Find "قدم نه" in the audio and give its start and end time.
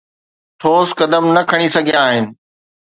0.99-1.41